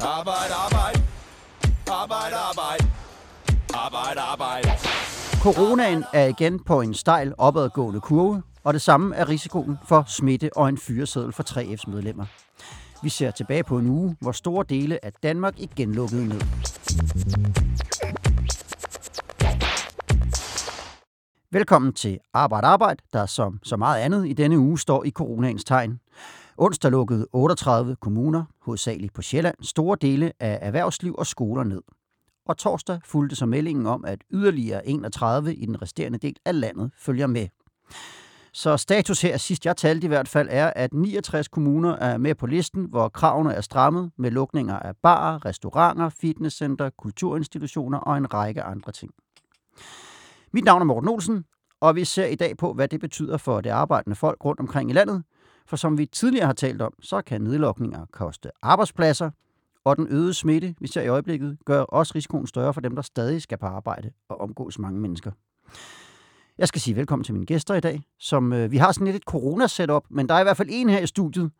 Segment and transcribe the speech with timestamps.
[0.00, 1.02] Arbejde, arbejde.
[1.90, 2.84] Arbejde, arbejde.
[3.74, 4.68] Arbejde, arbejde.
[5.42, 10.50] Coronaen er igen på en stejl opadgående kurve, og det samme er risikoen for smitte
[10.56, 12.24] og en fyreseddel for 3F's medlemmer.
[13.02, 16.40] Vi ser tilbage på en uge, hvor store dele af Danmark igen lukkede ned.
[21.50, 25.64] Velkommen til Arbejde Arbejde, der som så meget andet i denne uge står i coronaens
[25.64, 26.00] tegn.
[26.58, 31.82] Onsdag lukkede 38 kommuner, hovedsageligt på Sjælland, store dele af erhvervsliv og skoler ned.
[32.46, 36.90] Og torsdag fulgte så meldingen om, at yderligere 31 i den resterende del af landet
[36.98, 37.48] følger med.
[38.52, 42.34] Så status her, sidst jeg talte i hvert fald, er, at 69 kommuner er med
[42.34, 48.34] på listen, hvor kravene er strammet med lukninger af barer, restauranter, fitnesscenter, kulturinstitutioner og en
[48.34, 49.12] række andre ting.
[50.52, 51.44] Mit navn er Morten Olsen,
[51.80, 54.90] og vi ser i dag på, hvad det betyder for det arbejdende folk rundt omkring
[54.90, 55.22] i landet.
[55.68, 59.30] For som vi tidligere har talt om, så kan nedlukninger koste arbejdspladser,
[59.84, 63.02] og den øgede smitte, vi ser i øjeblikket, gør også risikoen større for dem, der
[63.02, 65.30] stadig skal på arbejde og omgås mange mennesker.
[66.58, 69.16] Jeg skal sige velkommen til mine gæster i dag, som øh, vi har sådan lidt
[69.16, 71.50] et corona-setup, men der er i hvert fald en her i studiet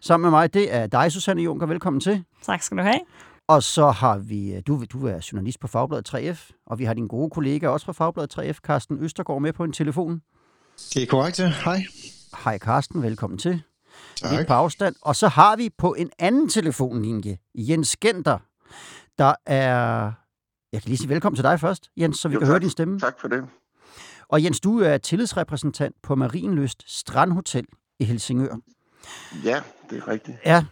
[0.00, 0.54] sammen med mig.
[0.54, 1.66] Det er dig, Susanne Junker.
[1.66, 2.24] Velkommen til.
[2.42, 3.00] Tak skal du have.
[3.48, 6.94] Og så har vi, øh, du, du er journalist på Fagbladet 3F, og vi har
[6.94, 10.22] din gode kollega også fra Fagbladet 3F, Carsten Østergaard, med på en telefon.
[10.94, 11.52] Det er korrekt, ja.
[11.64, 11.82] Hej.
[12.36, 13.62] Hej Carsten, velkommen til.
[14.16, 14.32] Tak.
[14.32, 14.94] Lidt på afstand.
[15.02, 18.38] Og så har vi på en anden telefonlinje Jens Genter,
[19.18, 20.12] der er...
[20.72, 22.52] Jeg kan lige sige velkommen til dig først, Jens, så vi Jo, kan tak.
[22.52, 23.00] høre din stemme.
[23.00, 23.46] Tak for det.
[24.28, 27.66] Og Jens, du er tillidsrepræsentant på Marienlyst Strandhotel
[28.00, 28.56] i Helsingør.
[29.44, 30.36] Ja, det er rigtigt.
[30.44, 30.64] Ja,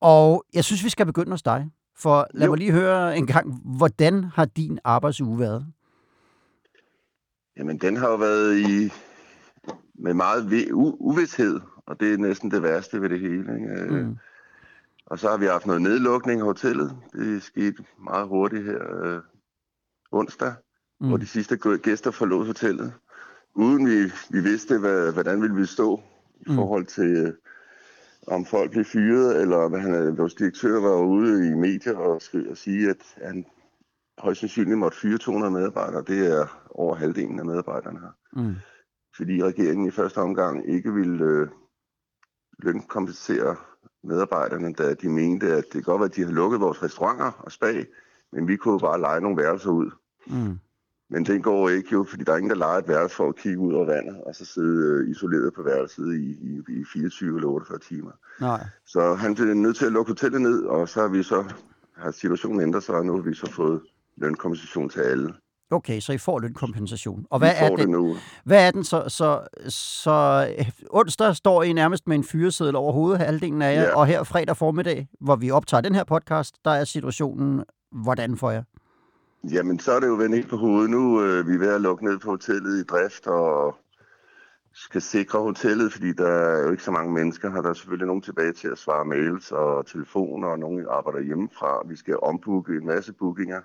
[0.00, 1.70] og jeg synes, vi skal begynde hos dig.
[1.98, 2.52] For lad Jo.
[2.52, 5.66] mig lige høre en gang, hvordan har din arbejdsuge været?
[7.56, 8.90] Jamen, den har jo været i
[9.98, 13.54] med meget u- uvidshed, og det er næsten det værste ved det hele.
[13.54, 13.86] Ikke?
[13.90, 13.96] Mm.
[13.96, 14.16] Mm.
[15.06, 16.96] Og så har vi haft noget nedlukning af hotellet.
[17.12, 19.20] Det skete meget hurtigt her øh,
[20.12, 20.52] onsdag,
[21.00, 21.08] mm.
[21.08, 22.92] hvor de sidste gæ- gæster forlod hotellet.
[23.54, 26.00] Uden vi, vi vidste, hvad, hvordan ville vi stå
[26.40, 26.54] i Mm.
[26.54, 27.32] forhold til, øh,
[28.26, 32.56] om folk blev fyret, eller hvad han, vores direktør var ude i medier og, og
[32.56, 33.44] sige, at han
[34.18, 36.04] højst sandsynligt måtte fyre 200 medarbejdere.
[36.06, 38.16] Det er over halvdelen af medarbejderne her.
[38.42, 38.54] Mm.
[39.16, 41.48] Fordi regeringen i første omgang ikke ville øh,
[42.58, 43.56] lønkompensere
[44.04, 47.32] medarbejderne, da de mente, at det kan godt være, at de har lukket vores restauranter
[47.38, 47.84] og spa,
[48.32, 49.90] men vi kunne jo bare lege nogle værelser ud.
[50.26, 50.58] Mm.
[51.10, 53.36] Men den går ikke jo, fordi der er ingen, der leger et værelse for at
[53.36, 57.36] kigge ud over vandet, og så sidde øh, isoleret på værelset i, i, i 24
[57.36, 58.10] eller 48 timer.
[58.40, 58.66] Nej.
[58.86, 61.44] Så han blev nødt til at lukke hotellet ned, og så har vi så
[61.96, 63.80] har situationen ændret sig, og nu har vi så fået
[64.16, 65.34] lønkompensation til alle.
[65.70, 67.26] Okay, så I får lønkompensation.
[67.30, 68.16] Og hvad er, det den, nu.
[68.44, 69.04] hvad er den så?
[69.08, 73.82] Så, så øh, onsdag står I nærmest med en fyreseddel over hovedet, halvdelen af jer,
[73.82, 73.96] Ja.
[73.96, 78.50] og her fredag formiddag, hvor vi optager den her podcast, der er situationen hvordan for
[78.50, 78.62] jer?
[79.52, 80.90] Jamen, så er det jo vendt ind på hovedet.
[80.90, 83.74] Nu øh, vi er ved at lukke ned på hotellet i drift og
[84.74, 87.62] skal sikre hotellet, fordi der er jo ikke så mange mennesker her.
[87.62, 91.82] Der er selvfølgelig nogen tilbage til at svare mails og telefoner, og nogen arbejder hjemmefra.
[91.88, 93.60] Vi skal ombooke en masse bookinger,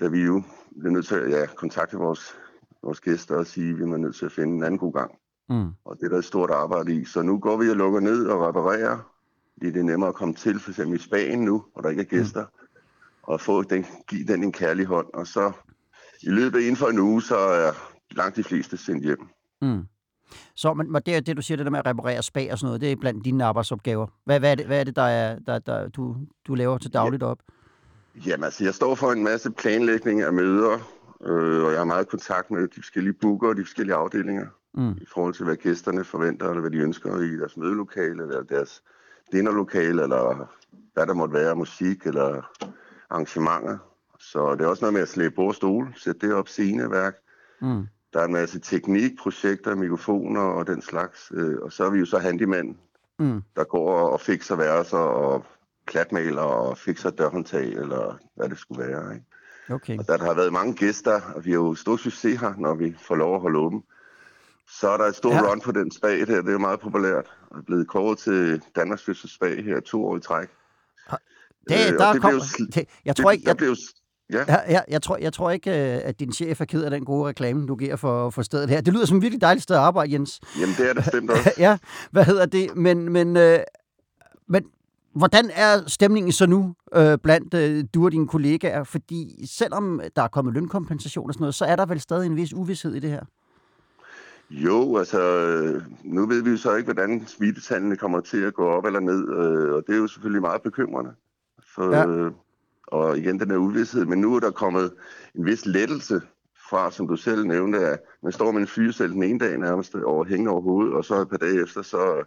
[0.00, 0.42] da vi jo
[0.78, 2.34] bliver nødt til at ja, kontakte vores,
[2.82, 5.10] vores gæster og sige, at vi er nødt til at finde en anden god gang.
[5.48, 5.70] Mm.
[5.84, 7.04] Og det er der et stort arbejde i.
[7.04, 8.98] Så nu går vi og lukker ned og reparerer,
[9.52, 12.02] fordi det er nemmere at komme til, for eksempel i Spanien nu, hvor der ikke
[12.02, 12.68] er gæster, mm.
[13.22, 15.06] og få den, give den en kærlig hånd.
[15.14, 15.52] Og så
[16.22, 17.72] i løbet af inden for en uge, så er
[18.10, 19.28] langt de fleste sendt hjem.
[19.62, 19.86] Mm.
[20.54, 22.58] Så men, men det, er det, du siger, det der med at reparere spag og
[22.58, 24.06] sådan noget, det er blandt dine arbejdsopgaver.
[24.24, 26.92] Hvad, hvad, er, det, hvad er det, der, er, der, der du, du laver til
[26.92, 27.38] dagligt op?
[28.26, 30.78] Jamen altså, jeg står for en masse planlægning af møder,
[31.26, 34.90] øh, og jeg har meget kontakt med de forskellige booker og de forskellige afdelinger, Mm.
[34.90, 38.82] i forhold til, hvad gæsterne forventer, eller hvad de ønsker i deres mødelokale, eller deres
[39.32, 40.48] dinnerlokale, eller
[40.94, 42.42] hvad der måtte være, musik eller
[43.10, 43.78] arrangementer.
[44.18, 47.14] Så det er også noget med at slæbe bord og stole, sætte det op, sceneværk.
[47.60, 47.86] Mm.
[48.12, 51.32] Der er en masse teknik, projekter, mikrofoner og den slags.
[51.34, 52.78] øh, Og så er vi jo så handyman,
[53.18, 53.42] Mm.
[53.56, 55.44] der går og fikser værelser og
[55.86, 59.14] klatmaler og fikser dørhåndtag, eller hvad det skulle være.
[59.14, 59.26] Ikke?
[59.70, 59.98] Okay.
[59.98, 62.74] Og da der har været mange gæster, og vi har jo stor succes her, når
[62.74, 63.82] vi får lov at holde åben,
[64.80, 65.50] så er der et stort Ja.
[65.50, 66.42] run på den spag der.
[66.42, 67.26] Det er meget populært.
[67.50, 70.48] Og er blevet kåret til Danmarks første spag her to år i træk.
[71.68, 73.76] Det, Øh, der det kom, blev sl- det, jeg tror ikke, jeg, blev,
[74.32, 76.90] ja, Ja, ja, jeg, tror, jeg tror ikke, øh, at din chef er ked af
[76.90, 78.80] den gode reklame, du giver for, for stedet her.
[78.80, 80.40] Det lyder som et virkelig dejligt sted at arbejde, Jens.
[80.60, 81.50] jamen det er det bestemt også.
[81.58, 81.78] ja,
[82.10, 82.76] hvad hedder det?
[82.76, 83.58] Men, men, øh,
[84.48, 84.64] men
[85.14, 88.84] hvordan er stemningen så nu øh, blandt øh, du og dine kollegaer?
[88.84, 92.36] Fordi selvom der er kommet lønkompensation og sådan noget, så er der vel stadig en
[92.36, 93.24] vis uvidshed i det her.
[94.50, 95.20] Jo, altså,
[96.04, 99.28] nu ved vi jo så ikke, hvordan smittetallene kommer til at gå op eller ned,
[99.28, 101.10] øh, og det er jo selvfølgelig meget bekymrende.
[101.74, 102.06] Så, Ja.
[102.06, 102.32] øh,
[102.86, 104.04] og igen den der uvidshed.
[104.04, 104.92] Men nu er der kommet
[105.34, 106.20] en vis lettelse
[106.70, 109.94] fra, som du selv nævnte, at man står med en fyrecell den ene dag nærmest
[109.94, 112.24] over hængende over hovedet, og så et par dage efter, så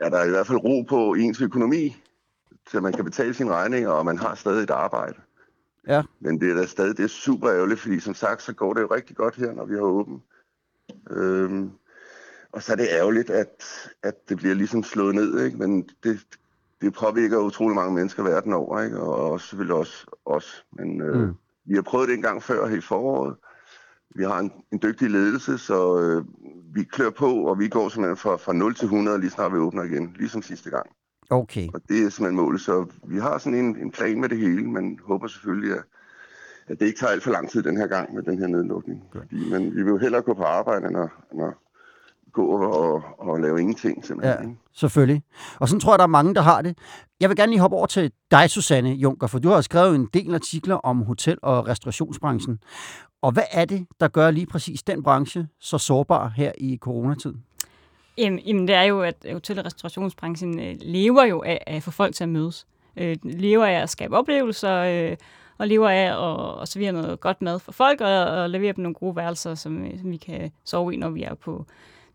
[0.00, 1.96] er der i hvert fald ro på ens økonomi,
[2.70, 5.14] så man kan betale sine regninger, og man har stadig et arbejde.
[5.88, 6.02] Ja.
[6.20, 8.80] Men det er da stadig det er super ærgerligt, fordi som sagt, så går det
[8.80, 10.22] jo rigtig godt her, når vi har åbent.
[11.10, 11.70] Øhm,
[12.52, 13.64] og så er det ærgerligt, at,
[14.02, 15.58] at det bliver ligesom slået ned, ikke?
[15.58, 16.20] men det,
[16.80, 19.00] det påvirker utrolig mange mennesker verden over, ikke?
[19.00, 20.64] og også, selvfølgelig også os.
[20.72, 21.34] Men øh, Mm.
[21.64, 23.36] vi har prøvet det en gang før her i foråret.
[24.14, 26.24] Vi har en, en dygtig ledelse, så øh,
[26.74, 29.58] vi klør på, og vi går simpelthen fra, fra 0 til 100, lige snart vi
[29.58, 30.86] åbner igen, ligesom sidste gang.
[31.30, 31.68] Okay.
[31.74, 32.60] Og det er simpelthen målet.
[32.60, 35.82] Så vi har sådan en, en plan med det hele, men håber selvfølgelig, at,
[36.68, 39.04] at det ikke tager alt for lang tid den her gang med den her nedlukning.
[39.12, 41.52] Fordi, men vi vil jo hellere gå på arbejde, end at, end at
[42.32, 44.48] gå og, og lave ingenting simpelthen.
[44.48, 45.22] Ja, selvfølgelig.
[45.60, 46.78] Og sådan tror jeg, der er mange, der har det.
[47.20, 50.08] Jeg vil gerne lige hoppe over til dig, Susanne Junker, for du har skrevet en
[50.14, 52.58] del artikler om hotel- og restaurationsbranchen.
[53.22, 57.44] Og hvad er det, der gør lige præcis den branche så sårbar her i coronatiden?
[58.18, 61.82] Jamen, jamen, det er jo, at hotel- og restaurationsbranchen øh, lever jo af, af at
[61.82, 62.66] få folk til at mødes.
[62.96, 65.16] Øh, lever af at skabe oplevelser, øh,
[65.58, 68.82] og lever af at, at servere noget godt mad for folk, og, og levere dem
[68.82, 71.66] nogle gode værelser, som, øh, som vi kan sove i, når vi er på,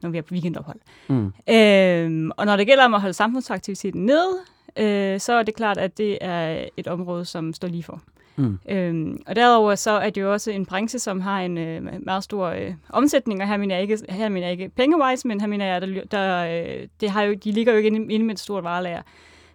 [0.02, 0.80] når vi er på weekendophold.
[1.08, 1.34] Mm.
[1.50, 4.38] Øhm, og når det gælder om at holde samfundsaktiviteten nede,
[4.78, 8.02] øh, så er det klart, at det er et område, som står lige for.
[8.38, 8.60] Mm.
[8.70, 12.24] Øhm, og derover så er det jo også en branche, som har en øh, meget
[12.24, 15.48] stor øh, omsætning, og her mener jeg ikke, her mener jeg ikke pengewise, men her
[15.48, 16.46] mener jeg, der, der,
[16.82, 19.02] øh, det har jo, de ligger jo ikke inde, inde med et stort varelager.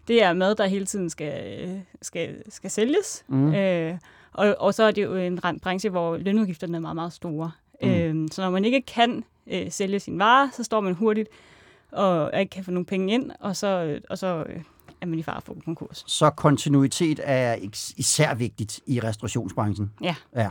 [0.08, 1.70] Det er mad, der hele tiden skal, øh,
[2.02, 3.54] skal, skal sælges, Mm.
[3.54, 3.94] øh,
[4.32, 7.50] og, og så er det jo en ran- branche, hvor lønudgifterne er meget, meget store.
[7.82, 7.88] Mm.
[7.90, 11.28] Øhm, så når man ikke kan øh, sælge sin vare, så står man hurtigt
[11.92, 14.60] og ikke kan få nogle penge ind, og så, øh, og så øh,
[15.02, 16.04] er man i fare for konkurs.
[16.06, 19.90] Så kontinuitet er is- især vigtigt i restaurationsbranchen.
[20.02, 20.14] Ja.
[20.36, 20.48] ja.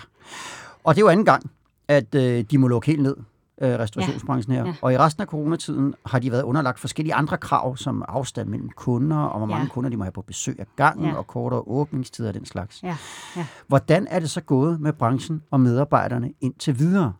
[0.84, 1.52] Og det er jo anden gang,
[1.88, 3.16] at øh, de må lukke helt ned,
[3.62, 4.66] øh, restaurationsbranchen her.
[4.66, 4.74] Ja.
[4.82, 8.70] Og i resten af coronatiden har de været underlagt forskellige andre krav, som afstand mellem
[8.70, 9.70] kunder, og hvor mange Ja.
[9.70, 11.16] kunder de må have på besøg af gangen, Ja.
[11.16, 12.84] og kortere åbningstider og den slags.
[12.84, 12.98] Ja,
[13.36, 13.46] ja.
[13.68, 17.14] Hvordan er det så gået med branchen og medarbejderne indtil videre?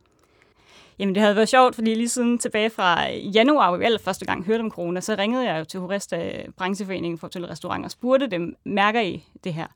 [1.02, 4.46] Jamen, det havde været sjovt, fordi lige siden tilbage fra januar, hvor vi allerførste gang
[4.46, 7.92] hørte om corona, så ringede jeg jo til Horesta Brancheforeningen for Hotel og Restaurant og
[7.92, 9.68] spurgte dem, mærker I det her?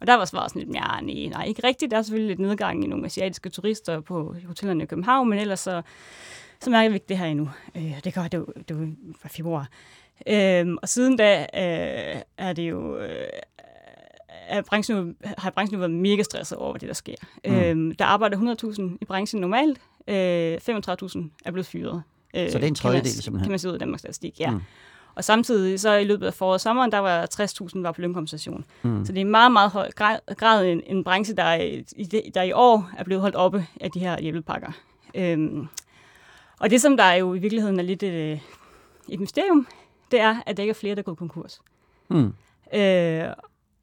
[0.00, 1.90] Og der var svaret sådan lidt, ja, nej, nej, ikke rigtigt.
[1.90, 5.60] Der er selvfølgelig lidt nedgang i nogle asiatiske turister på hotellerne i København, men ellers
[5.60, 5.82] så,
[6.60, 7.48] så mærker vi ikke det her endnu.
[7.76, 8.88] Øh, det kan det, var- det var
[9.22, 9.68] fra februar.
[10.26, 12.98] Øhm, og siden da øh, er det jo...
[12.98, 13.26] Øh,
[14.48, 17.14] er branchen, jo- har branchen jo været mega stresset over det, der sker.
[17.44, 17.54] Mm.
[17.54, 19.80] Øhm, der arbejder 100.000 i branchen normalt.
[20.08, 22.02] Øh, 35.000 er blevet fyret.
[22.36, 23.44] Øh, Så det er en kan man- tredjedel, simpelthen?
[23.46, 24.50] Kan man se ud af Danmarks Statistik, ja.
[24.50, 24.60] Mm.
[25.14, 28.64] Og samtidig så i løbet af foråret og sommeren, der var 60.000 var på lønkompensation.
[28.82, 29.04] Mm.
[29.04, 29.90] Så det er en meget, meget høj
[30.36, 32.04] grad, en, en branche, der, er, i
[32.34, 34.72] der i år er blevet holdt oppe af de her hjælpepakker.
[35.14, 35.66] Øhm,
[36.60, 38.40] og det, som der jo i virkeligheden er lidt et, øh,
[39.08, 39.66] et mysterium,
[40.10, 41.60] det er, at der ikke er flere, der er gået konkurs.
[42.08, 42.32] Mm.
[42.74, 43.24] Øh,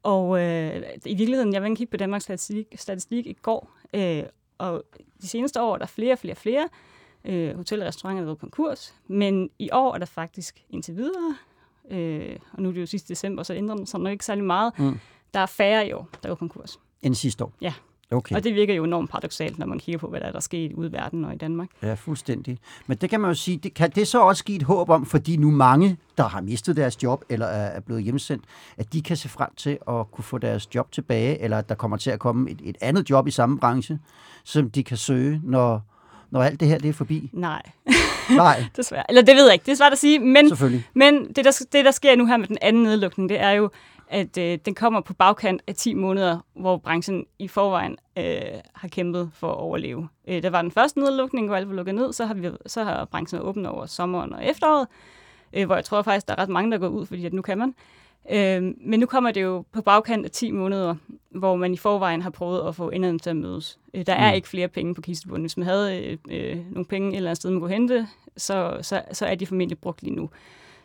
[0.02, 4.22] og øh, i virkeligheden, jeg var inde kigge på Danmarks statistik, statistik i går, øh,
[4.58, 4.84] og
[5.22, 6.68] de seneste år er der flere og flere flere
[7.24, 11.36] øh, hoteller og restauranter, der er konkurs, men i år er der faktisk indtil videre,
[11.90, 14.44] øh, og nu er det jo sidste december, så ændrer det sig nok ikke særlig
[14.44, 14.98] meget, Mm.
[15.34, 16.80] der er færre i år, der er gået konkurs.
[17.02, 17.52] End sidste år?
[17.60, 17.74] Ja.
[18.12, 18.36] Okay.
[18.36, 20.72] Og det virker jo enormt paradoxalt, når man kigger på, hvad der er, der sket
[20.72, 21.68] ude i verden og i Danmark.
[21.82, 22.58] Ja, fuldstændig.
[22.86, 25.06] Men det kan man jo sige, det kan det så også give et håb om,
[25.06, 28.44] fordi nu mange, der har mistet deres job eller er blevet hjemsendt,
[28.76, 31.74] at de kan se frem til at kunne få deres job tilbage, eller at der
[31.74, 33.98] kommer til at komme et, et andet job i samme branche,
[34.44, 35.80] som de kan søge, når,
[36.30, 37.30] når alt det her det er forbi.
[37.32, 37.62] Nej,
[38.36, 39.04] Nej, desværre.
[39.08, 40.48] Eller det ved jeg ikke, det er svært at sige, men.
[40.94, 43.70] Men det der, det, der sker nu her med den anden nedlukning, det er jo,
[44.12, 48.40] at øh, den kommer på bagkant af 10 måneder, hvor branchen i forvejen øh,
[48.74, 50.08] har kæmpet for at overleve.
[50.28, 52.84] Øh, der var den første nedlukning, hvor alt var lukket ned, så har, vi, så
[52.84, 54.86] har branchen været åben over sommeren og efteråret,
[55.52, 57.42] øh, hvor jeg tror faktisk, der er ret mange, der går ud, fordi at nu
[57.42, 57.74] kan man.
[58.32, 60.94] Øh, men nu kommer det jo på bagkant af 10 måneder,
[61.30, 63.78] hvor man i forvejen har prøvet at få enderne til at mødes.
[63.94, 64.34] Øh, der er Mm.
[64.34, 65.42] ikke flere penge på kistebunden.
[65.42, 68.78] Hvis man havde øh, øh, nogle penge et eller andet sted, man kunne hente, så,
[68.82, 70.30] så, så er de formentlig brugt lige nu.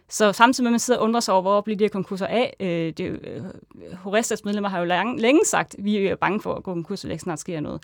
[0.09, 2.27] Så samtidig med, at man sidder og undrer sig over, hvor bliver de her konkurser
[2.27, 6.15] af, øh, det, er øh, Horestas medlemmer har jo lang, længe sagt, at vi er
[6.15, 7.83] bange for at gå konkurs, så snart sker noget.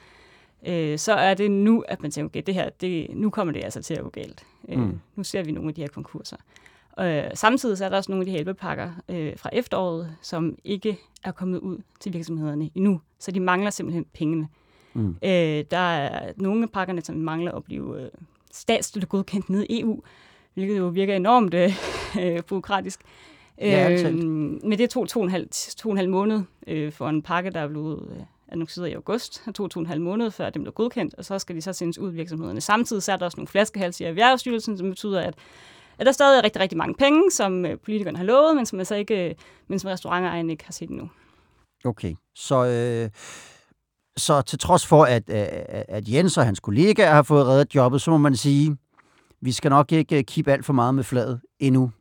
[0.68, 3.64] Øh, så er det nu, at man tænker, okay, det her, det, nu kommer det
[3.64, 4.46] altså til at gå galt.
[4.70, 5.00] Øh, Mm.
[5.16, 6.38] Nu ser vi nogle af de her konkurser.
[7.00, 11.00] Øh, samtidig så er der også nogle af de hjælpepakker øh, fra efteråret, som ikke
[11.24, 13.02] er kommet ud til virksomhederne endnu.
[13.20, 14.48] Så de mangler simpelthen pengene.
[14.94, 15.16] Mm.
[15.24, 18.10] Øh, der er nogle af pakkerne, som mangler at blive øh,
[18.52, 20.04] statsstøttegodkendt nede i EU,
[20.54, 21.72] hvilket jo virker enormt øh,
[22.20, 23.02] øh, byråkratisk.
[23.62, 26.92] Ja, øh, men det tog to og en halv, to og en halv måned øh,
[26.92, 29.42] for en pakke, der er blevet øh, annonceret i august.
[29.46, 31.62] Det tog to og en halv måned, før den blev godkendt, og så skal de
[31.62, 32.62] så sendes ud i virksomhederne.
[32.62, 35.34] Samtidig så er der også nogle flaskehalse i Erhvervsstyrelsen, som betyder, at
[35.98, 38.80] at der stadig er rigtig, rigtig mange penge, som øh, politikerne har lovet, men som
[38.80, 39.36] altså ikke, øh,
[39.68, 41.10] men som restaurantejerne ikke har set endnu.
[41.86, 43.10] Okay, så, øh,
[44.18, 48.12] så til trods for, at, at Jens og hans kollegaer har fået reddet jobbet, så
[48.12, 48.78] må man sige,
[49.44, 51.92] vi skal nok ikke kippe alt for meget med fladet endnu.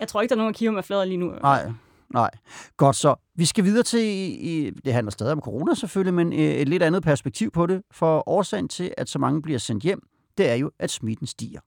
[0.00, 1.32] Jeg tror ikke, der er nogen, der kigger med fladet lige nu.
[1.42, 1.72] Nej,
[2.10, 2.30] nej.
[2.76, 3.14] Godt så.
[3.34, 7.02] Vi skal videre til, i, det handler stadig om corona selvfølgelig, men et lidt andet
[7.02, 10.00] perspektiv på det, for årsagen til, at så mange bliver sendt hjem,
[10.38, 11.60] det er jo, at smitten stiger.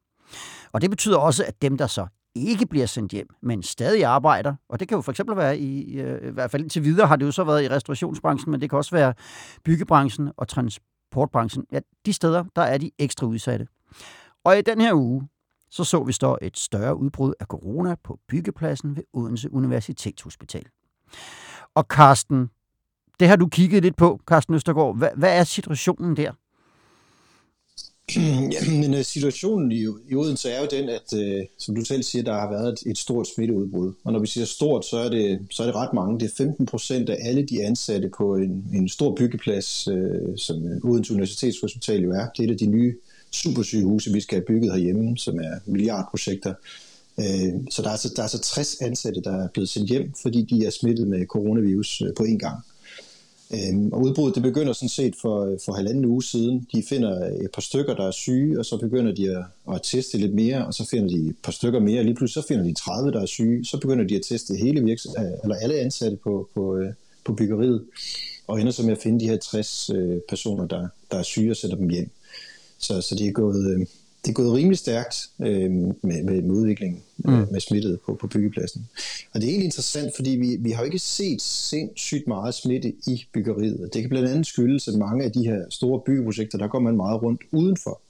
[0.72, 4.56] Og det betyder også, at dem, der så ikke bliver sendt hjem, men stadig arbejder,
[4.70, 7.16] og det kan jo for eksempel være i, øh, i hvert fald indtil videre har
[7.16, 9.14] det jo så været i restaurationsbranchen, men det kan også være
[9.66, 11.66] byggebranchen og transportbranchen.
[11.72, 13.68] Ja, de steder, der er de ekstra udsatte.
[14.44, 15.28] Og i den her uge,
[15.70, 20.66] så så vi står et større udbrud af corona på byggepladsen ved Odense Universitetshospital.
[21.76, 22.50] Og Karsten,
[23.20, 24.98] det har du kigget lidt på, Karsten Østergaard.
[24.98, 26.32] Hvad, hvad er situationen der?
[28.54, 32.24] Jamen, øh, situationen i, i Odense er jo den, at øh, som du selv siger,
[32.24, 33.94] der har været et, et stort smitteudbrud.
[34.04, 36.20] Og når vi siger stort, så er det, så er det ret mange.
[36.20, 40.58] Det er 15 procent af alle de ansatte på en, en stor byggeplads, øh, som
[40.84, 42.28] Odense Universitetshospital jo er.
[42.38, 42.96] Det er et af de nye
[43.32, 46.54] supersygehuse, vi skal have bygget herhjemme, som er milliardprojekter.
[47.20, 50.14] Øh, så der er, altså, der er altså 60 ansatte, der er blevet sendt hjem,
[50.22, 52.58] fordi de er smittet med coronavirus øh, på en gang.
[53.54, 56.68] Øh, og udbruddet det begynder sådan set for, for halvanden uge siden.
[56.74, 60.18] De finder et par stykker, der er syge, og så begynder de at, at teste
[60.18, 62.64] lidt mere, og så finder de et par stykker mere, og lige pludselig så finder
[62.64, 63.66] de 30, der er syge.
[63.66, 65.08] Så begynder de at teste hele virks
[65.44, 66.84] eller alle ansatte på, på,
[67.26, 67.86] på byggeriet,
[68.48, 69.90] og ender så med at finde de her 60
[70.30, 72.10] personer, der, der er syge, og sætter dem hjem.
[72.82, 73.80] Så, så det er gået, øh,
[74.26, 77.48] det er gået rimelig stærkt øh, med, med, med udviklingen mm.
[77.52, 78.90] med smittet på, på byggepladsen.
[79.34, 82.94] Og det er egentlig interessant, fordi vi, vi har jo ikke set sindssygt meget smitte
[83.08, 83.90] i byggeriet.
[83.94, 86.96] Det kan blandt andet skyldes, at mange af de her store byggeprojekter, der går man
[86.96, 88.02] meget rundt udenfor.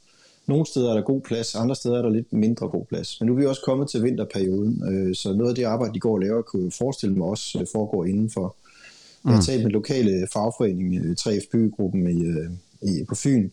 [0.47, 3.19] Nogle steder er der god plads, andre steder er der lidt mindre god plads.
[3.19, 5.99] Men nu er vi også kommet til vinterperioden, øh, så noget af det arbejde, de
[5.99, 8.55] går og laver, kunne jeg forestille mig også øh, foregår indenfor.
[9.23, 9.45] Jeg har mm.
[9.45, 12.49] talt med lokale fagforening, 3F Byggegruppen i, øh,
[12.81, 13.49] i, på Fyn,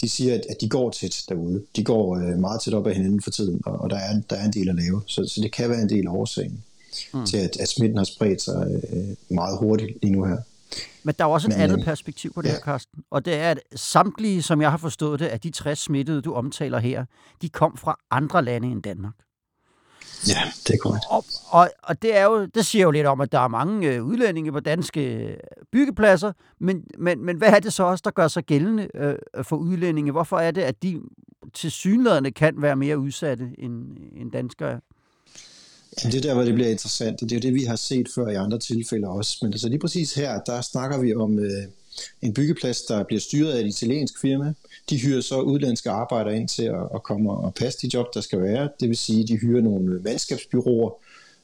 [0.00, 1.62] de siger, at, at de går tæt derude.
[1.76, 4.36] De går øh, meget tæt op ad hinanden for tiden, og, og der, er, der
[4.36, 5.02] er en del at lave.
[5.06, 6.64] Så, så det kan være en del af årsagen
[7.14, 7.26] mm.
[7.26, 10.36] til, at, at smitten har spredt sig øh, meget hurtigt lige nu her.
[11.02, 12.52] Men der er også et Men, andet øh, perspektiv på det ja.
[12.52, 13.02] her, Carsten.
[13.10, 16.34] Og det er, at samtlige, som jeg har forstået det, at de 60 smittede, du
[16.34, 17.04] omtaler her,
[17.42, 19.14] de kom fra andre lande end Danmark.
[20.28, 21.04] Ja, det er korrekt.
[21.10, 23.94] Og, og, og det, er jo, det siger jo lidt om, at der er mange
[23.94, 25.36] øh, udlændinge på danske øh,
[25.72, 29.56] byggepladser, men, men, men hvad er det så også, der gør sig gældende øh, for
[29.56, 30.12] udlændinge?
[30.12, 31.00] Hvorfor er det, at de
[31.54, 34.80] til synlædende kan være mere udsatte end, end danskere?
[36.02, 37.76] Jamen, det er der, hvor det bliver interessant, og det er jo det, vi har
[37.76, 39.38] set før i andre tilfælde også.
[39.42, 41.62] Men altså lige præcis her, der snakker vi om øh,
[42.22, 44.54] en byggeplads, der bliver styret af et italiensk firma.
[44.90, 48.20] De hyrer så udlandske arbejdere ind til at, at komme og passe de job, der
[48.20, 48.68] skal være.
[48.80, 50.90] Det vil sige, de hyrer nogle mandskabsbyråer,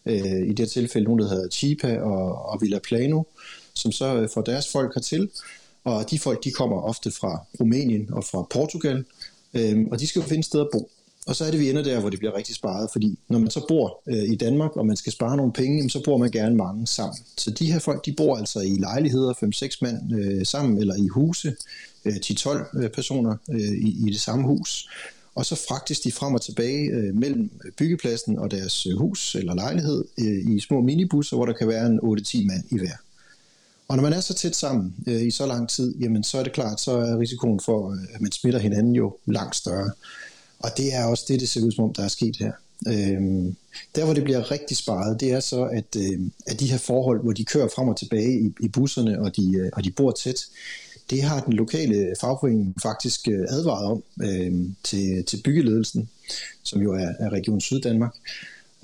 [0.07, 3.23] øh, i det tilfælde nogle, der hedder Chipa og, og Villa Plano,
[3.75, 5.31] som så øh, får deres folk hertil.
[5.85, 9.05] Og de folk, de kommer ofte fra Rumænien og fra Portugal,
[9.55, 10.91] øh, og de skal jo finde et sted at bo.
[11.27, 13.51] Og så er det, vi ender der, hvor det bliver rigtig sparet, fordi når man
[13.51, 16.57] så bor øh, i Danmark, og man skal spare nogle penge, så bor man gerne
[16.57, 17.19] mange sammen.
[17.37, 21.09] Så de her folk, de bor altså i lejligheder, 5-6 mand øh, sammen, eller i
[21.09, 21.57] huse,
[22.05, 24.89] øh, 10-12 øh, personer øh, i, i det samme hus.
[25.35, 29.35] Og så fragtes de frem og tilbage øh, mellem øh, byggepladsen og deres øh, hus
[29.35, 32.97] eller lejlighed øh, i små minibusser, hvor der kan være en 8-10 mand i hver.
[33.89, 36.43] Og når man er så tæt sammen øh, i så lang tid, jamen så er
[36.43, 39.91] det klart, så er risikoen for, øh, at man smitter hinanden jo langt større.
[40.59, 42.53] Og det er også det, det ser ud som om, der er sket her.
[42.87, 43.57] Øhm,
[43.95, 47.23] der, hvor det bliver rigtig sparet, det er så, at, øh, at de her forhold,
[47.23, 50.11] hvor de kører frem og tilbage i, i busserne, og de, øh, og de bor
[50.11, 50.47] tæt,
[51.11, 56.09] det har den lokale fagforening faktisk øh, advaret om øh, til, til byggeledelsen,
[56.63, 58.15] som jo er, er Region Syddanmark,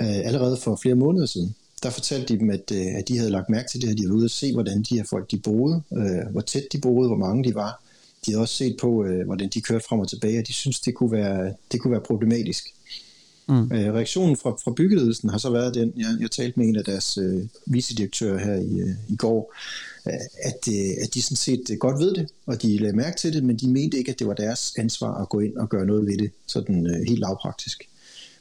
[0.00, 1.54] øh, allerede for flere måneder siden.
[1.82, 3.96] Der fortalte de dem, at, øh, at de havde lagt mærke til det her.
[3.96, 6.80] De var ude at se, hvordan de her folk de boede, øh, hvor tæt de
[6.80, 7.82] boede, hvor mange de var.
[8.26, 10.80] De havde også set på, øh, hvordan de kørte frem og tilbage, og de synes,
[10.80, 12.64] det kunne være, det kunne være problematisk.
[13.48, 13.72] Mm.
[13.72, 16.84] Øh, reaktionen fra, fra byggeledelsen har så været den, jeg, jeg talte med en af
[16.84, 19.54] deres øh, vicedirektører her i, øh, i går,
[20.04, 23.32] at, øh, at de sådan set øh, godt ved det, og de lagde mærke til
[23.32, 25.86] det, men de mente ikke, at det var deres ansvar at gå ind og gøre
[25.86, 27.88] noget ved det, sådan øh, helt lavpraktisk.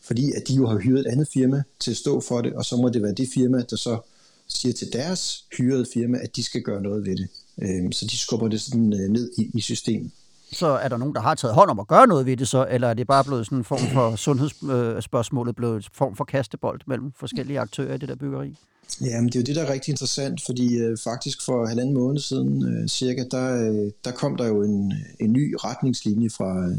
[0.02, 2.66] Fordi at de jo har hyret et andet firma til at stå for det, og
[2.66, 4.00] så må det være det firma, der så
[4.48, 7.28] siger til deres hyrede firma, at de skal gøre noget ved det.
[7.62, 10.12] Øhm, så de skubber det sådan ned i, i systemet.
[10.52, 12.68] Så er der nogen, der har taget hånd om at gøre noget ved det så,
[12.70, 16.82] eller er det bare blevet sådan en form for sundhedsspørgsmålet, blevet en form for kastebold
[16.88, 18.56] mellem forskellige aktører i det der byggeri?
[19.02, 21.94] Ja, men det er jo det, der er rigtig interessant, fordi øh, faktisk for halvanden
[21.94, 26.68] måned siden øh, cirka, der, øh, der kom der jo en, en ny retningslinje fra,
[26.68, 26.78] øh,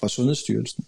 [0.00, 0.84] fra Sundhedsstyrelsen,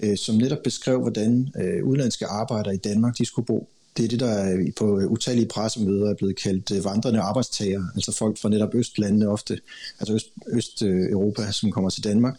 [0.00, 3.68] øh, som netop beskrev, hvordan øh, udenlandske arbejdere i Danmark de skulle bo.
[3.96, 8.12] Det er det, der øh, på utallige pressemøder er blevet kaldt øh, vandrende arbejdstager, altså
[8.12, 9.60] folk fra netop Østlandene ofte,
[10.00, 12.36] altså Øst, Østeuropa, som kommer til Danmark.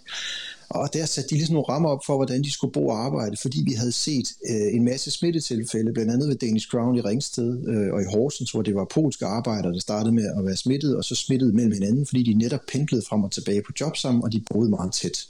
[0.73, 3.37] Og der satte de ligesom nogle rammer op for, hvordan de skulle bo og arbejde,
[3.41, 7.67] fordi vi havde set øh, en masse smittetilfælde, blandt andet ved Danish Crown i Ringsted
[7.67, 10.97] øh, og i Horsens, hvor det var polske arbejdere, der startede med at være smittet,
[10.97, 14.23] og så smittede mellem hinanden, fordi de netop pendlede frem og tilbage på job sammen,
[14.23, 15.27] og de boede meget tæt.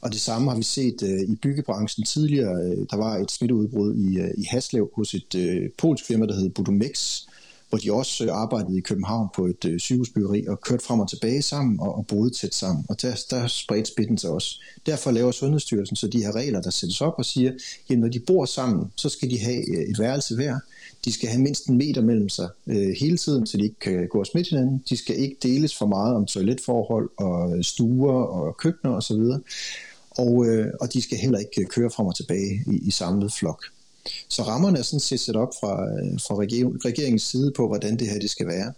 [0.00, 2.62] Og det samme har vi set øh, i byggebranchen tidligere.
[2.62, 6.34] Øh, der var et smitteudbrud i, øh, i Haslev hos et øh, polsk firma, der
[6.34, 7.22] hed Budomex,
[7.76, 11.08] hvor de også øh, arbejdede i København på et øh, sygehusbyggeri og kørte frem og
[11.08, 12.84] tilbage sammen og, og boede tæt sammen.
[12.88, 14.60] Og der, der spredte spitten sig også.
[14.86, 17.52] Derfor laver Sundhedsstyrelsen så de her regler, der sættes op og siger,
[17.90, 20.58] at når de bor sammen, så skal de have øh, et værelse hver.
[21.04, 24.08] De skal have mindst en meter mellem sig øh, hele tiden, så de ikke kan
[24.08, 24.82] gå og smitte hinanden.
[24.88, 29.14] De skal ikke deles for meget om toiletforhold og øh, stuer og køkkener osv.
[29.14, 29.40] Og,
[30.10, 33.64] og, øh, og de skal heller ikke køre frem og tilbage i, i samlet flok.
[34.28, 36.34] Så rammerne er sådan set sat op fra, øh, fra
[36.88, 38.72] regeringens side på, hvordan det her det skal være.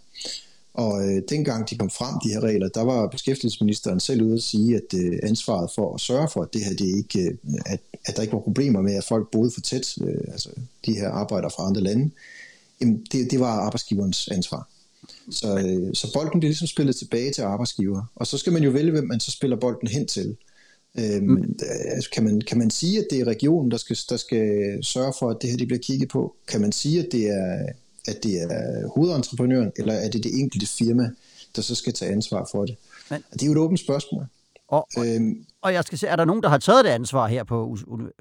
[0.75, 4.43] Og øh, dengang de kom frem, de her regler, der var beskæftigelsesministeren selv ude at
[4.43, 7.35] sige, at øh, ansvaret for at sørge for, at det her, det ikke, øh,
[7.67, 10.51] at, at der ikke var problemer med, at folk boede for tæt, øh, altså
[10.87, 12.11] de her arbejdere fra andre lande,
[12.81, 14.69] jamen det, det var arbejdsgiverens ansvar.
[15.31, 18.71] Så, øh, så bolden bliver ligesom spillet tilbage til arbejdsgiver, og så skal man jo
[18.71, 20.37] vælge, hvem man så spiller bolden hen til.
[20.99, 21.59] Øhm, mm.
[21.85, 25.13] Altså, kan, man, kan man sige, at det er regionen, der skal, der skal sørge
[25.19, 26.35] for, at det her det bliver kigget på?
[26.49, 27.67] Kan man sige, at det er,
[28.09, 31.11] at det er hovedentreprenøren, eller er det det enkelte firma,
[31.57, 32.77] der så skal tage ansvar for det?
[33.11, 34.25] Men, det er jo et åbent spørgsmål.
[34.69, 37.45] Og, øhm, og jeg skal se, er der nogen, der har taget det ansvar her
[37.45, 37.77] på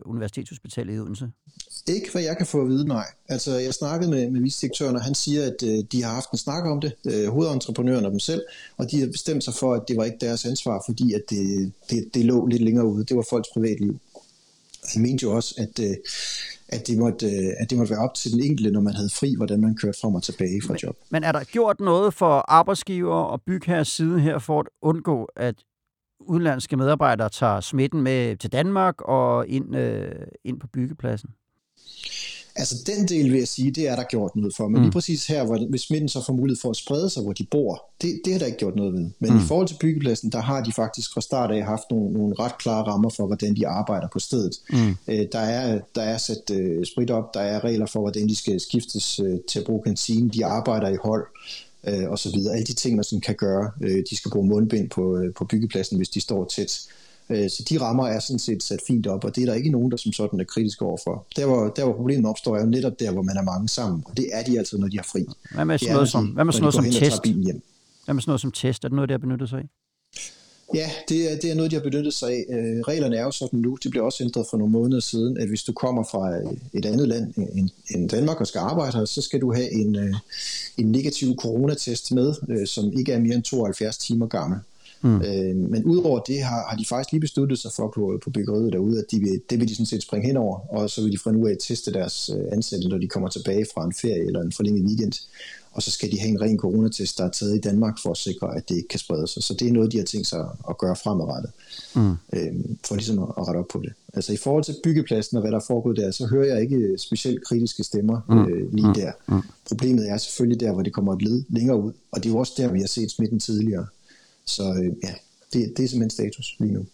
[0.05, 1.31] Universitetshospitalet i Odense?
[1.87, 3.05] Ikke hvad jeg kan få at vide, nej.
[3.29, 6.37] Altså, jeg snakkede med, med vicedirektøren, og han siger, at øh, de har haft en
[6.37, 8.41] snak om det, øh, hovedentreprenøren og dem selv,
[8.77, 11.71] og de har bestemt sig for, at det var ikke deres ansvar, fordi at det,
[11.89, 13.05] det, det lå lidt længere ude.
[13.05, 13.99] Det var folks privatliv.
[14.93, 15.95] Han mente jo også, at, øh,
[16.67, 19.09] at, det måtte, øh, at det måtte være op til den enkelte, når man havde
[19.09, 20.97] fri, hvordan man kørte frem og tilbage fra job.
[21.09, 25.55] Men er der gjort noget for arbejdsgiver og bygherres side her for at undgå, at
[26.19, 30.11] udenlandske medarbejdere tager smitten med til Danmark og ind, øh,
[30.43, 31.29] ind på byggepladsen?
[32.59, 34.67] Altså den del vil jeg sige, det er der gjort noget for.
[34.67, 34.81] Men mm.
[34.81, 37.45] lige præcis her, hvor, hvis smitten så får mulighed for at sprede sig, hvor de
[37.51, 39.09] bor, det, det har der ikke gjort noget ved.
[39.19, 39.37] Men mm.
[39.37, 42.57] i forhold til byggepladsen, der har de faktisk fra start af haft nogle, nogle ret
[42.57, 44.55] klare rammer for, hvordan de arbejder på stedet.
[44.69, 44.95] Mm.
[45.07, 48.35] Øh, der, er, der er sat øh, sprit op, der er regler for, hvordan de
[48.35, 51.27] skal skiftes øh, til at bruge kantine, de arbejder i hold
[51.87, 52.53] øh, og så videre.
[52.53, 53.71] Alle de ting, man sådan kan gøre.
[53.81, 56.81] Øh, de skal bruge mundbind på, øh, på byggepladsen, hvis de står tæt.
[57.29, 59.69] Øh, så de rammer er sådan set sat fint op, og det er der ikke
[59.69, 61.25] nogen, der som sådan er kritiske overfor.
[61.35, 64.03] Der hvor, der hvor problemet opstår, er jo netop der, hvor man er mange sammen,
[64.05, 65.25] og det er de altid, når de har fri.
[65.53, 67.25] Hvad med sådan noget, som, hvad med sådan noget som test?
[68.05, 68.83] Hvad med sådan noget som test?
[68.83, 69.69] Er det noget, der har benyttet sig af?
[70.73, 72.45] Ja, det er, det er noget, de har benyttet sig af.
[72.49, 75.47] Øh, reglerne er jo sådan nu, det blev også ændret for nogle måneder siden, at
[75.47, 77.33] hvis du kommer fra øh, et andet land
[77.95, 80.15] end Danmark og skal arbejde her, så skal du have en, øh,
[80.77, 84.59] en negativ coronatest med, øh, som ikke er mere end 72 timer gammel.
[85.01, 85.21] Mm.
[85.21, 88.73] Øh, men udover det har, har de faktisk lige besluttet sig for på, på byggeriet
[88.73, 91.11] derude, at de vil, det vil de sådan set springe hen over, og så vil
[91.11, 94.41] de fra nu af teste deres ansatte, når de kommer tilbage fra en ferie eller
[94.41, 95.13] en forlænget weekend
[95.77, 98.17] og så skal de have en ren coronatest, der er taget i Danmark for at
[98.17, 99.43] sikre, at det ikke kan sprede sig.
[99.43, 101.51] Så det er noget, de har tænkt sig at gøre fremadrettet,
[101.95, 102.11] mm.
[102.33, 103.93] øhm, for ligesom at, at rette op på det.
[104.13, 106.97] Altså i forhold til byggepladsen og hvad der er foregået der, så hører jeg ikke
[106.97, 108.45] specielt kritiske stemmer mm.
[108.45, 108.93] øh, lige mm.
[108.93, 109.11] der.
[109.27, 109.41] Mm.
[109.67, 112.39] Problemet er selvfølgelig der, hvor det kommer et led længere ud, og det er jo
[112.39, 113.85] også der, vi har set smitten tidligere.
[114.47, 115.13] Så øh, ja,
[115.53, 116.85] det, det er simpelthen status lige nu.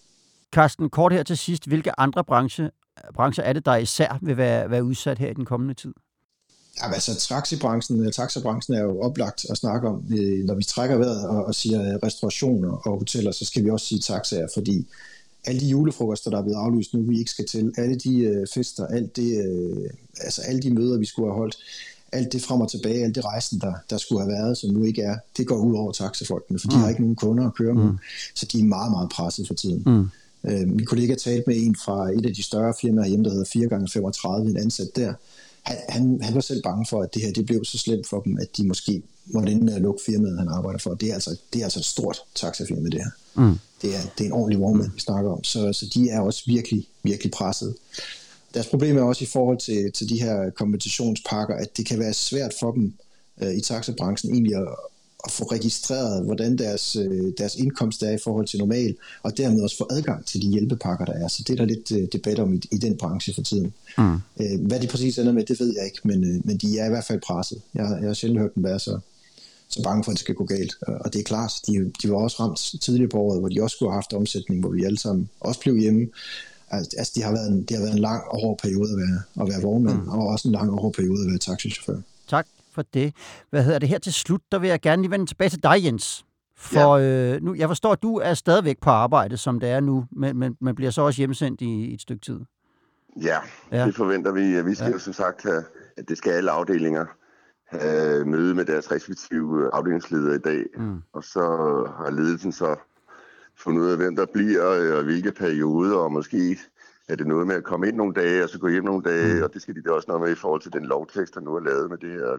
[0.51, 1.67] Carsten, kort her til sidst.
[1.67, 2.71] Hvilke andre branche,
[3.13, 5.93] brancher er det, der især vil være, være udsat her i den kommende tid?
[6.81, 10.05] Ja, altså taxibranchen, taxabranchen er jo oplagt at snakke om.
[10.19, 13.85] Øh, når vi trækker vejret og, og siger restaurationer og hoteller, så skal vi også
[13.85, 14.87] sige taxaer, fordi
[15.45, 18.47] alle de julefrokoster, der er blevet aflyst nu, vi ikke skal til, alle de øh,
[18.53, 19.89] fester, alt det, øh,
[20.21, 21.57] altså alle de møder, vi skulle have holdt,
[22.13, 24.83] alt det frem og tilbage, alt det rejsen, der, der skulle have været, som nu
[24.83, 26.71] ikke er, det går ud over taxafolkene, for mm.
[26.71, 27.97] de har ikke nogen kunder at køre med, mm.
[28.35, 29.83] så de er meget, meget presset for tiden.
[29.85, 30.09] Mm.
[30.49, 34.39] Øh, min kollega talte med en fra et af de større firmaer hjemme, der hedder
[34.41, 35.13] 4x35, en ansat der,
[35.63, 38.21] han, han, han var selv bange for, at det her det blev så slemt for
[38.21, 40.93] dem, at de måske måtte ende med at lukke firmaet, han arbejder for.
[40.93, 43.09] Det er altså, det er altså et stort taxafirma, det her.
[43.35, 43.59] Mm.
[43.81, 45.43] Det, er, det er en ordentlig vognmand, vi snakker om.
[45.43, 47.75] Så, så de er også virkelig, virkelig presset.
[48.53, 52.13] Deres problem er også i forhold til, til de her kompensationspakker, at det kan være
[52.13, 52.93] svært for dem
[53.41, 54.67] øh, i taxabranchen egentlig at,
[55.25, 59.61] at få registreret, hvordan deres, øh, deres indkomst er i forhold til normal, og dermed
[59.61, 61.27] også få adgang til de hjælpepakker, der er.
[61.27, 63.73] Så det er der lidt øh, debat om i, i den branche for tiden.
[63.97, 64.13] Mm.
[64.13, 66.85] Øh, hvad de præcis ender med, det ved jeg ikke, men, øh, men de er
[66.85, 67.61] i hvert fald presset.
[67.73, 68.99] Jeg, jeg har sjældent hørt dem være så,
[69.69, 70.75] så bange for, at det skal gå galt.
[70.81, 73.75] Og det er klart, de, de var også ramt tidligere på året, hvor de også
[73.75, 76.07] skulle have haft omsætning, hvor vi alle sammen også blev hjemme.
[76.73, 79.19] Altså, det har været en, det har været en lang og hård periode at være,
[79.41, 80.09] at være vognmand, mm.
[80.09, 82.01] og også en lang og hård periode at være taxichauffør.
[82.27, 83.13] Tak for det.
[83.49, 84.41] Hvad hedder det her til slut?
[84.51, 86.25] Der vil jeg gerne lige vende tilbage til dig, Jens.
[86.57, 87.33] For ja.
[87.35, 90.37] øh, nu, jeg forstår, at du er stadigvæk på arbejde, som det er nu, men,
[90.37, 92.39] men man bliver så også hjemsendt i, i et stykke tid.
[93.21, 93.37] Ja,
[93.71, 94.61] ja, det forventer vi.
[94.61, 94.91] Vi skal ja.
[94.91, 95.63] jo som sagt have,
[95.97, 97.05] at det skal alle afdelinger
[97.67, 100.63] have møde med deres respektive afdelingsledere i dag.
[100.77, 101.01] Mm.
[101.13, 101.39] Og så
[101.97, 102.75] har ledelsen så
[103.57, 104.61] fundet ud af, hvem der bliver,
[104.97, 106.59] og hvilke perioder, og måske
[107.07, 109.35] er det noget med at komme ind nogle dage, og så gå hjem nogle dage,
[109.35, 109.43] mm.
[109.43, 111.55] og det skal de da også noget med i forhold til den lovtekst, der nu
[111.55, 112.37] er lavet med det her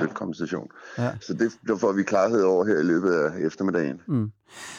[0.00, 0.68] lønkompensation.
[0.96, 1.02] Mm.
[1.02, 1.12] Ja.
[1.20, 4.00] Så det, det får vi klarhed over her i løbet af eftermiddagen.
[4.06, 4.30] Mm.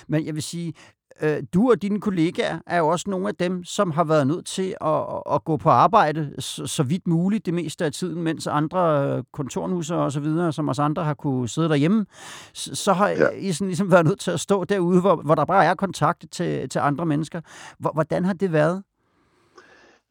[0.08, 0.74] Men jeg vil sige,
[1.22, 4.46] øh, du og dine kollegaer er jo også nogle af dem, som har været nødt
[4.46, 5.04] til at,
[5.36, 9.96] at gå på arbejde så, så vidt muligt det meste af tiden, mens andre kontornusser
[9.96, 12.06] og så videre, som os andre har kunne sidde derhjemme,
[12.54, 13.30] så, så har ja.
[13.30, 16.26] I sådan ligesom været nødt til at stå derude, hvor, hvor der bare er kontakt
[16.32, 17.42] til, til andre mennesker.
[17.80, 18.84] Hvordan har det været?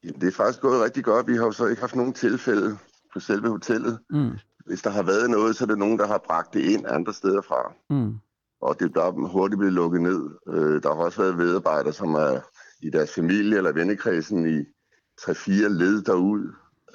[0.04, 1.26] Jamen, det er faktisk gået rigtig godt.
[1.26, 2.76] Vi har jo så ikke haft nogen tilfælde
[3.12, 3.98] på selve hotellet.
[4.10, 4.30] Mm.
[4.66, 7.12] Hvis der har været noget, så er det nogen, der har bragt det ind andre
[7.14, 7.72] steder fra.
[7.90, 8.18] Mm
[8.64, 10.31] og det er hurtigt blevet lukket ned.
[10.48, 12.40] Øh, der har også været medarbejdere, som er
[12.83, 14.64] i deres familie eller vennekredsen i
[15.20, 16.53] 3-4 led derud,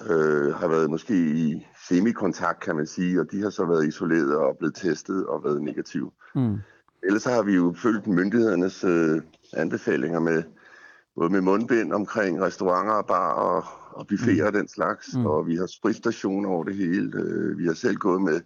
[0.10, 4.36] øh, har været måske i semikontakt, kan man sige, og de har så været isoleret
[4.36, 6.14] og blevet testet og været negativ.
[6.36, 6.58] Mm.
[7.04, 9.22] Ellers så har vi jo følgt myndighedernes øh,
[9.54, 10.44] anbefalinger med
[11.16, 14.48] både med mundbind omkring restauranter og bar og, og buffeter mm.
[14.48, 15.26] og den slags, mm.
[15.26, 17.12] og vi har spritstationer over det hele.
[17.16, 18.42] Øh, vi har selv gået med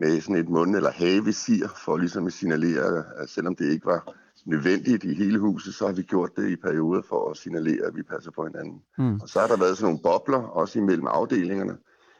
[0.00, 4.14] med sådan et mund- eller havevisir, for ligesom at signalere, at selvom det ikke var
[4.46, 7.96] nødvendigt i hele huset, så har vi gjort det i perioder for at signalere, at
[7.96, 8.82] vi passer på hinanden.
[8.98, 9.14] Mm.
[9.22, 11.76] Og så har der været sådan nogle bobler, også imellem afdelingerne,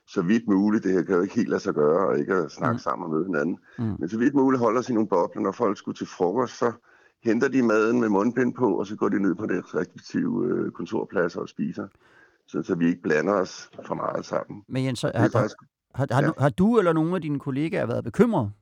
[0.07, 2.51] så vidt muligt, det her kan jo ikke helt lade sig gøre, og ikke at
[2.51, 2.79] snakke mm.
[2.79, 3.97] sammen og møde hinanden, mm.
[3.99, 6.73] men så vidt muligt holder sig nogle bobler, når folk skulle til frokost, så
[7.25, 10.71] henter de maden med mundbind på, og så går de ned på deres respektive øh,
[10.71, 11.87] kontorpladser og spiser,
[12.47, 14.62] så, så vi ikke blander os for meget sammen.
[14.69, 15.57] Men Jens, har, faktisk...
[15.94, 16.31] Har, har, ja.
[16.38, 18.53] har du eller nogle af dine kollegaer været bekymret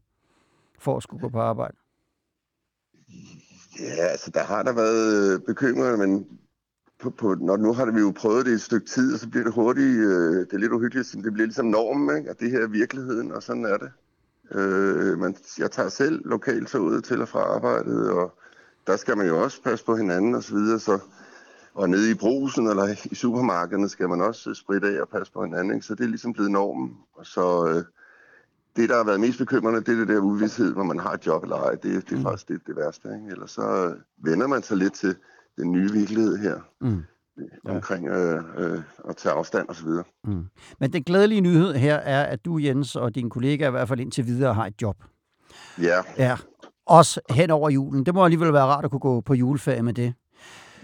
[0.78, 1.76] for at skulle gå på arbejde?
[3.80, 6.26] Ja, altså der har der været øh, bekymringer, men
[7.00, 9.44] på, på, når, nu har vi jo prøvet det et stykke tid, og så bliver
[9.44, 12.30] det hurtigt, øh, det er lidt uhyggeligt, det bliver ligesom normen, ikke?
[12.30, 13.90] at det her er virkeligheden, og sådan er det.
[14.50, 18.38] Øh, men jeg tager selv lokalt så ud til og fra arbejdet, og
[18.86, 20.98] der skal man jo også passe på hinanden og så videre, så
[21.78, 25.44] og nede i brusen eller i supermarkederne skal man også spritte af og passe på
[25.44, 25.74] hinanden.
[25.74, 25.86] Ikke?
[25.86, 26.96] Så det er ligesom blevet normen.
[27.22, 27.84] Så øh,
[28.76, 31.26] det, der har været mest bekymrende, det er det der uvidshed, når man har et
[31.26, 31.70] job eller ej.
[31.70, 32.22] Det, det er mm.
[32.22, 33.08] faktisk det, det værste.
[33.14, 33.30] Ikke?
[33.30, 35.16] Ellers så vender man sig lidt til
[35.56, 36.56] den nye virkelighed her.
[36.80, 37.02] Mm.
[37.66, 37.74] Ja.
[37.74, 40.04] omkring øh, øh, at tage afstand og så videre.
[40.24, 40.44] Mm.
[40.80, 44.00] Men den glædelige nyhed her er, at du, Jens, og dine kollegaer i hvert fald
[44.00, 44.96] indtil videre har et job.
[45.82, 46.00] Ja.
[46.16, 46.36] Ja.
[46.86, 48.06] Også hen over julen.
[48.06, 50.14] Det må alligevel være rart at kunne gå på juleferie med det.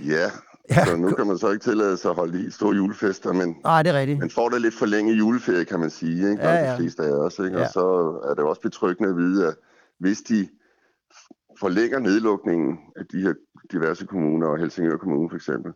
[0.06, 0.30] Ja,
[0.70, 0.84] Ja.
[0.84, 3.82] Så nu kan man så ikke tillade sig at holde de store julefester, men Nej,
[3.82, 4.18] det er rigtigt.
[4.18, 6.42] man får da lidt for længe juleferie, kan man sige, ikke?
[6.42, 6.72] Ja, ja.
[6.72, 7.38] de fleste af os.
[7.38, 7.58] Ikke?
[7.58, 7.64] Ja.
[7.64, 7.86] Og så
[8.30, 9.54] er det også betryggende at vide, at
[9.98, 10.48] hvis de
[11.60, 13.34] forlænger nedlukningen af de her
[13.72, 15.72] diverse kommuner, og Helsingør Kommune for eksempel,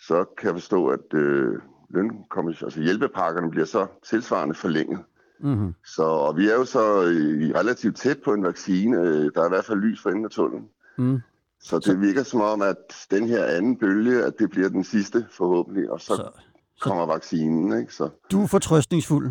[0.00, 1.54] så kan jeg forstå, at øh,
[1.90, 4.98] lønkommission, altså hjælpepakkerne bliver så tilsvarende forlænget.
[5.40, 5.74] Mm-hmm.
[5.86, 8.96] Så, og vi er jo så i, relativt tæt på en vaccine.
[9.30, 10.68] Der er i hvert fald lys for enden af tunnelen.
[10.98, 11.18] Mm.
[11.60, 12.76] Så det virker som om, at
[13.10, 16.30] den her anden bølge, at det bliver den sidste forhåbentlig, og så, så,
[16.76, 17.80] så kommer vaccinen.
[17.80, 17.94] Ikke?
[17.94, 19.30] Så, du er fortrøstningsfuld?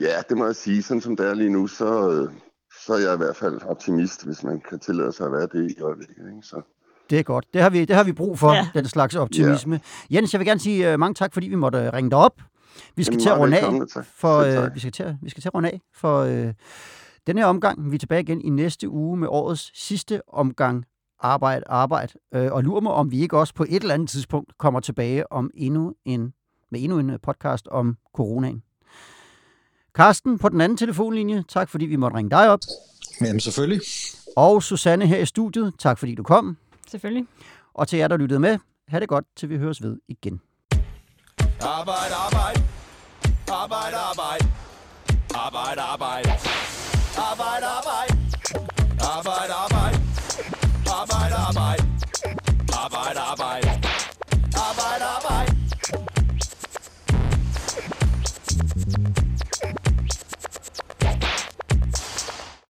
[0.00, 0.82] Ja, det må jeg sige.
[0.82, 2.28] Sådan som det er lige nu, så,
[2.84, 5.70] så er jeg i hvert fald optimist, hvis man kan tillade sig at være det
[5.78, 6.16] i øjeblikket.
[6.16, 6.42] Ikke?
[6.42, 6.62] Så.
[7.10, 7.46] Det er godt.
[7.54, 8.68] Det har vi, det har vi brug for, ja.
[8.74, 9.80] den slags optimisme.
[10.10, 10.16] Ja.
[10.16, 12.40] Jens, jeg vil gerne sige uh, mange tak, fordi vi måtte ringe dig op.
[12.96, 13.64] Vi skal til at runde af,
[14.16, 16.50] for, uh, vi skal til, vi skal til at runde af for uh,
[17.26, 17.90] den her omgang.
[17.90, 20.84] Vi er tilbage igen i næste uge med årets sidste omgang
[21.22, 22.12] arbejde, arbejde.
[22.34, 25.32] Øh, og lurer mig, om vi ikke også på et eller andet tidspunkt kommer tilbage
[25.32, 26.32] om endnu en,
[26.70, 28.62] med endnu en øh, podcast om coronaen.
[29.94, 32.60] Karsten på den anden telefonlinje, tak fordi vi måtte ringe dig op.
[33.20, 33.80] Jamen selvfølgelig.
[34.36, 36.56] Og Susanne her i studiet, tak fordi du kom.
[36.88, 37.26] Selvfølgelig.
[37.74, 38.58] Og til jer, der lyttede med,
[38.88, 40.40] ha' det godt, til vi høres ved igen.
[41.60, 42.62] Arbejde, arbejde.
[43.52, 44.44] Arbejde, arbejde.
[45.34, 46.30] Arbejde, arbejde.
[47.18, 48.11] Arbejde, arbejde.
[53.32, 53.61] Arbejde, arbejde.